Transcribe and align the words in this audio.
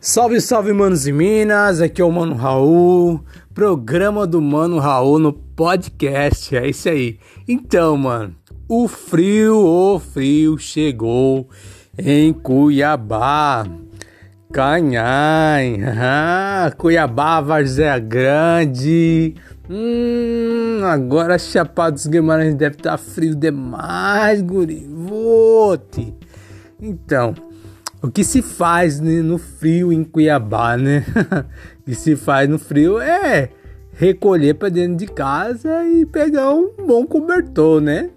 Salve, 0.00 0.40
salve, 0.40 0.72
manos 0.72 1.06
e 1.06 1.12
minas. 1.12 1.80
Aqui 1.80 2.02
é 2.02 2.04
o 2.04 2.10
Mano 2.10 2.34
Raul, 2.34 3.20
programa 3.54 4.26
do 4.26 4.40
Mano 4.40 4.78
Raul 4.78 5.18
no 5.18 5.32
podcast. 5.32 6.56
É 6.56 6.68
isso 6.68 6.88
aí. 6.88 7.18
Então, 7.48 7.96
mano, 7.96 8.34
o 8.68 8.88
frio, 8.88 9.56
o 9.56 9.98
frio 9.98 10.58
chegou 10.58 11.48
em 11.96 12.32
Cuiabá. 12.32 13.66
Canhai, 14.52 15.80
Cuiabá, 16.76 17.40
Varzé 17.40 17.98
Grande. 17.98 19.34
Hum, 19.68 20.80
agora 20.84 21.38
Chapada 21.38 21.92
dos 21.92 22.06
Guimarães 22.06 22.54
deve 22.54 22.76
estar 22.76 22.92
tá 22.92 22.98
frio 22.98 23.34
demais, 23.34 24.42
guri. 24.42 24.86
Vote. 24.86 26.14
Então, 26.80 27.34
o 28.04 28.10
que 28.10 28.22
se 28.22 28.42
faz 28.42 29.00
né, 29.00 29.22
no 29.22 29.38
frio 29.38 29.90
em 29.90 30.04
Cuiabá, 30.04 30.76
né? 30.76 31.06
o 31.80 31.84
que 31.84 31.94
se 31.94 32.14
faz 32.14 32.46
no 32.46 32.58
frio 32.58 33.00
é 33.00 33.48
recolher 33.94 34.56
para 34.56 34.68
dentro 34.68 34.98
de 34.98 35.06
casa 35.06 35.82
e 35.86 36.04
pegar 36.04 36.50
um 36.50 36.70
bom 36.86 37.06
cobertor, 37.06 37.80
né? 37.80 38.10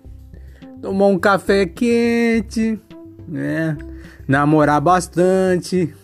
Tomar 0.82 1.06
um 1.06 1.18
café 1.18 1.66
quente, 1.66 2.78
né? 3.26 3.78
Namorar 4.28 4.82
bastante. 4.82 5.96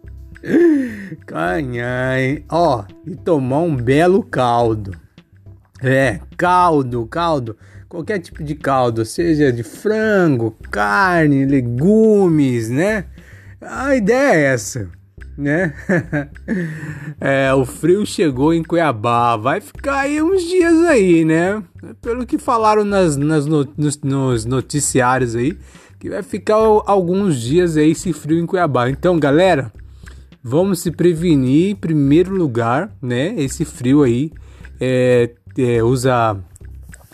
Canhai. 1.24 2.44
Ó, 2.50 2.84
e 3.06 3.16
tomar 3.16 3.60
um 3.60 3.74
belo 3.74 4.22
caldo. 4.22 4.94
É, 5.82 6.20
caldo, 6.36 7.06
caldo 7.06 7.56
qualquer 7.90 8.20
tipo 8.20 8.42
de 8.44 8.54
caldo, 8.54 9.04
seja 9.04 9.52
de 9.52 9.64
frango, 9.64 10.56
carne, 10.70 11.44
legumes, 11.44 12.70
né? 12.70 13.06
A 13.60 13.96
ideia 13.96 14.32
é 14.32 14.42
essa, 14.54 14.88
né? 15.36 15.74
é, 17.20 17.52
o 17.52 17.66
frio 17.66 18.06
chegou 18.06 18.54
em 18.54 18.62
Cuiabá, 18.62 19.36
vai 19.36 19.60
ficar 19.60 20.02
aí 20.02 20.22
uns 20.22 20.42
dias 20.44 20.80
aí, 20.84 21.24
né? 21.24 21.62
Pelo 22.00 22.24
que 22.24 22.38
falaram 22.38 22.84
nas, 22.84 23.16
nas 23.16 23.44
no, 23.44 23.68
nos, 23.76 23.98
nos 23.98 24.44
noticiários 24.44 25.34
aí, 25.34 25.58
que 25.98 26.08
vai 26.08 26.22
ficar 26.22 26.54
alguns 26.54 27.40
dias 27.40 27.76
aí 27.76 27.90
esse 27.90 28.12
frio 28.12 28.38
em 28.38 28.46
Cuiabá. 28.46 28.88
Então, 28.88 29.18
galera, 29.18 29.72
vamos 30.40 30.80
se 30.80 30.92
prevenir 30.92 31.72
em 31.72 31.76
primeiro 31.76 32.36
lugar, 32.36 32.96
né? 33.02 33.34
Esse 33.36 33.64
frio 33.64 34.04
aí, 34.04 34.30
é, 34.80 35.30
é, 35.58 35.82
usa 35.82 36.40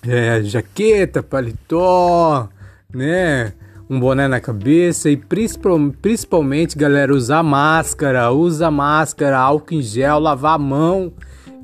é, 0.09 0.43
jaqueta, 0.43 1.23
paletó, 1.23 2.49
né? 2.93 3.53
Um 3.89 4.01
boné 4.01 4.27
na 4.27 4.41
cabeça 4.41 5.09
e 5.09 5.17
principalmente, 5.17 6.77
galera, 6.77 7.15
usar 7.15 7.43
máscara, 7.43 8.33
usa 8.33 8.71
máscara, 8.71 9.39
álcool 9.39 9.75
em 9.75 9.83
gel, 9.83 10.19
lavar 10.19 10.57
a 10.57 10.59
mão 10.59 11.13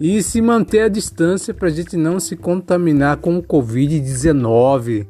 e 0.01 0.23
se 0.23 0.41
manter 0.41 0.81
a 0.83 0.89
distância 0.89 1.53
para 1.53 1.69
a 1.69 1.71
gente 1.71 1.97
não 1.97 2.21
se 2.21 2.37
contaminar 2.37 3.17
com 3.17 3.39
o 3.39 3.43
Covid-19. 3.43 5.07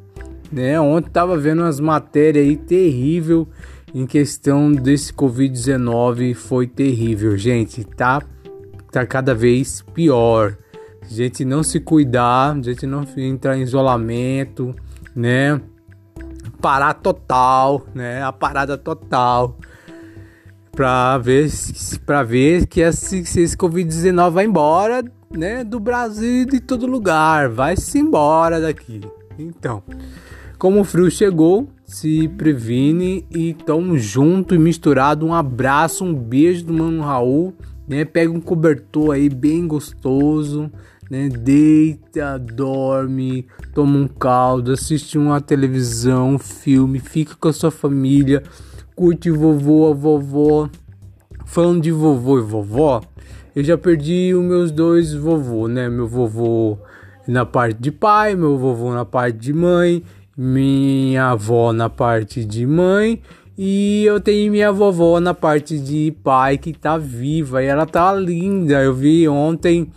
Né? 0.51 0.79
Ontem 0.79 1.09
tava 1.11 1.37
vendo 1.37 1.61
umas 1.61 1.79
matérias 1.79 2.47
aí 2.47 2.57
terrível 2.57 3.47
em 3.93 4.07
questão 4.07 4.71
desse 4.71 5.13
Covid-19, 5.13 6.33
foi 6.33 6.65
terrível, 6.65 7.37
gente, 7.37 7.83
tá, 7.83 8.23
tá 8.91 9.05
cada 9.05 9.35
vez 9.35 9.83
pior 9.93 10.57
gente 11.07 11.45
não 11.45 11.63
se 11.63 11.79
cuidar, 11.79 12.55
a 12.55 12.61
gente 12.61 12.85
não 12.85 13.05
entrar 13.17 13.57
em 13.57 13.61
isolamento, 13.61 14.75
né? 15.15 15.59
Parar 16.61 16.93
total, 16.95 17.85
né? 17.93 18.23
A 18.23 18.31
parada 18.31 18.77
total 18.77 19.57
para 20.71 21.19
ver 21.19 21.51
para 22.05 22.23
ver 22.23 22.65
que 22.65 22.81
esse, 22.81 23.19
esse 23.19 23.55
Covid-19 23.55 24.31
vai 24.31 24.45
embora, 24.45 25.03
né, 25.29 25.63
do 25.63 25.79
Brasil 25.79 26.41
e 26.41 26.45
de 26.45 26.59
todo 26.59 26.87
lugar, 26.87 27.47
vai 27.49 27.77
se 27.77 27.99
embora 27.99 28.59
daqui. 28.59 29.01
Então, 29.37 29.83
como 30.57 30.81
o 30.81 30.83
frio 30.83 31.11
chegou, 31.11 31.69
se 31.85 32.27
previne 32.29 33.25
e 33.29 33.53
tamo 33.53 33.97
junto 33.97 34.55
e 34.55 34.57
misturado. 34.57 35.25
Um 35.25 35.33
abraço, 35.33 36.03
um 36.03 36.13
beijo 36.13 36.65
do 36.65 36.73
Mano 36.73 37.03
Raul, 37.03 37.53
né? 37.87 38.03
Pega 38.05 38.31
um 38.31 38.39
cobertor 38.39 39.11
aí 39.11 39.29
bem 39.29 39.67
gostoso, 39.67 40.71
né? 41.13 41.29
Deita, 41.29 42.39
dorme, 42.39 43.45
toma 43.71 43.99
um 43.99 44.07
caldo, 44.07 44.71
assiste 44.71 45.15
uma 45.15 45.39
televisão, 45.39 46.31
um 46.31 46.39
filme, 46.39 46.97
fica 46.97 47.35
com 47.39 47.49
a 47.49 47.53
sua 47.53 47.69
família, 47.69 48.41
curte 48.95 49.29
vovô, 49.29 49.91
a 49.91 49.93
vovó. 49.93 50.67
Falando 51.45 51.83
de 51.83 51.91
vovô 51.91 52.39
e 52.39 52.41
vovó, 52.41 53.03
eu 53.55 53.63
já 53.63 53.77
perdi 53.77 54.33
os 54.33 54.43
meus 54.43 54.71
dois 54.71 55.13
vovô, 55.13 55.67
né? 55.67 55.87
Meu 55.87 56.07
vovô 56.07 56.79
na 57.27 57.45
parte 57.45 57.79
de 57.79 57.91
pai, 57.91 58.35
meu 58.35 58.57
vovô 58.57 58.91
na 58.91 59.05
parte 59.05 59.37
de 59.37 59.53
mãe, 59.53 60.01
minha 60.35 61.27
avó 61.27 61.71
na 61.71 61.89
parte 61.91 62.43
de 62.43 62.65
mãe 62.65 63.21
e 63.55 64.03
eu 64.03 64.19
tenho 64.19 64.51
minha 64.51 64.71
vovó 64.71 65.19
na 65.19 65.35
parte 65.35 65.77
de 65.77 66.11
pai 66.23 66.57
que 66.57 66.73
tá 66.73 66.97
viva 66.97 67.61
e 67.61 67.67
ela 67.67 67.85
tá 67.85 68.11
linda. 68.13 68.81
Eu 68.81 68.95
vi 68.95 69.27
ontem 69.27 69.91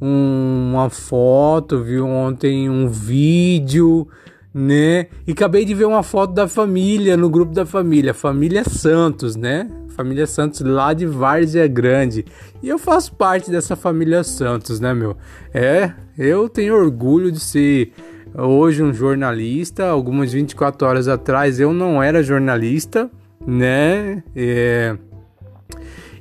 uma 0.00 0.90
foto, 0.90 1.82
vi 1.82 2.00
ontem 2.00 2.68
um 2.68 2.88
vídeo, 2.88 4.06
né? 4.52 5.06
E 5.26 5.32
acabei 5.32 5.64
de 5.64 5.74
ver 5.74 5.86
uma 5.86 6.02
foto 6.02 6.32
da 6.32 6.46
família, 6.46 7.16
no 7.16 7.30
grupo 7.30 7.52
da 7.52 7.66
família, 7.66 8.12
família 8.14 8.64
Santos, 8.64 9.36
né? 9.36 9.70
Família 9.88 10.26
Santos 10.26 10.60
lá 10.60 10.92
de 10.92 11.06
Várzea 11.06 11.66
Grande. 11.66 12.24
E 12.62 12.68
eu 12.68 12.78
faço 12.78 13.14
parte 13.14 13.50
dessa 13.50 13.74
família 13.74 14.22
Santos, 14.22 14.78
né, 14.78 14.92
meu? 14.92 15.16
É, 15.54 15.92
eu 16.18 16.48
tenho 16.48 16.74
orgulho 16.74 17.32
de 17.32 17.40
ser 17.40 17.92
hoje 18.34 18.82
um 18.82 18.92
jornalista. 18.92 19.86
Algumas 19.86 20.32
24 20.32 20.86
horas 20.86 21.08
atrás 21.08 21.58
eu 21.58 21.72
não 21.72 22.02
era 22.02 22.22
jornalista, 22.22 23.10
né? 23.46 24.22
É... 24.34 24.96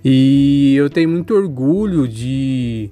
E 0.03 0.75
eu 0.75 0.89
tenho 0.89 1.09
muito 1.09 1.33
orgulho 1.33 2.07
de 2.07 2.91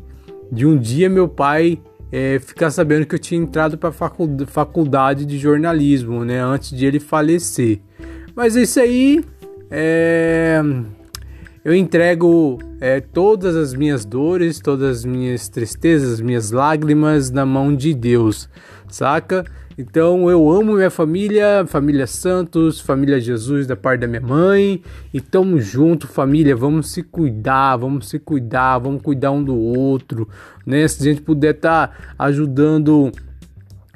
de 0.54 0.66
um 0.66 0.78
dia 0.78 1.10
meu 1.10 1.28
pai 1.28 1.80
é, 2.12 2.38
ficar 2.38 2.70
sabendo 2.70 3.08
que 3.08 3.16
eu 3.16 3.20
tinha 3.20 3.42
entrado 3.42 3.76
para 3.76 3.92
faculdade 3.92 5.26
de 5.26 5.40
jornalismo, 5.40 6.24
né, 6.24 6.40
antes 6.40 6.70
de 6.70 6.86
ele 6.86 7.00
falecer. 7.00 7.80
Mas 8.36 8.56
isso 8.56 8.80
aí, 8.80 9.26
é, 9.72 10.62
eu 11.66 11.74
entrego 11.74 12.60
é, 12.80 13.00
todas 13.00 13.56
as 13.56 13.74
minhas 13.74 14.06
dores, 14.06 14.60
todas 14.60 15.00
as 15.00 15.06
minhas 15.06 15.50
tristezas, 15.50 16.22
minhas 16.22 16.52
lágrimas 16.52 17.32
na 17.32 17.48
mão 17.48 17.76
de 17.76 17.96
Deus, 17.96 18.48
saca? 18.94 19.44
Então 19.78 20.30
eu 20.30 20.52
amo 20.52 20.76
minha 20.76 20.92
família, 20.92 21.66
família 21.66 22.06
Santos, 22.06 22.80
família 22.80 23.20
Jesus 23.20 23.66
da 23.66 23.76
parte 23.76 24.02
da 24.02 24.08
minha 24.08 24.22
mãe. 24.22 24.82
E 25.14 25.20
tamo 25.20 25.60
junto, 25.60 26.08
família. 26.08 26.56
Vamos 26.56 26.92
se 26.92 27.02
cuidar, 27.02 27.78
vamos 27.78 28.10
se 28.10 28.20
cuidar, 28.20 28.78
vamos 28.78 29.02
cuidar 29.02 29.32
um 29.32 29.44
do 29.44 29.56
outro, 29.56 30.28
né? 30.66 30.88
Se 30.88 31.02
a 31.02 31.12
gente 31.12 31.22
puder 31.22 31.56
estar 31.56 31.88
tá 31.88 31.94
ajudando 32.20 33.12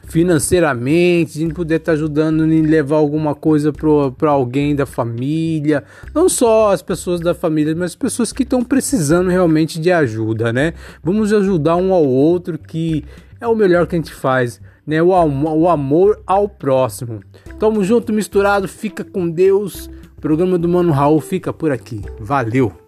financeiramente, 0.07 1.31
se 1.31 1.39
a 1.39 1.41
gente 1.41 1.53
puder 1.53 1.75
estar 1.75 1.91
tá 1.91 1.95
ajudando 1.95 2.51
em 2.51 2.61
levar 2.61 2.95
alguma 2.95 3.35
coisa 3.35 3.71
para 3.73 4.31
alguém 4.31 4.73
da 4.73 4.85
família, 4.85 5.83
não 6.15 6.29
só 6.29 6.71
as 6.71 6.81
pessoas 6.81 7.19
da 7.19 7.35
família, 7.35 7.75
mas 7.75 7.91
as 7.91 7.95
pessoas 7.95 8.31
que 8.31 8.43
estão 8.43 8.63
precisando 8.63 9.29
realmente 9.29 9.79
de 9.79 9.91
ajuda, 9.91 10.51
né? 10.51 10.73
Vamos 11.03 11.33
ajudar 11.33 11.75
um 11.75 11.93
ao 11.93 12.05
outro 12.05 12.57
que 12.57 13.03
é 13.39 13.45
o 13.45 13.55
melhor 13.55 13.85
que 13.85 13.95
a 13.95 13.99
gente 13.99 14.13
faz 14.13 14.59
né? 14.87 15.01
O, 15.03 15.09
o 15.09 15.69
amor 15.69 16.21
ao 16.25 16.47
próximo. 16.47 17.19
Tamo 17.59 17.83
junto, 17.83 18.13
misturado. 18.13 18.67
Fica 18.67 19.03
com 19.03 19.29
Deus. 19.29 19.89
O 20.17 20.21
programa 20.21 20.57
do 20.57 20.69
Mano 20.69 20.93
Raul 20.93 21.19
fica 21.19 21.51
por 21.51 21.71
aqui. 21.71 22.01
Valeu! 22.19 22.86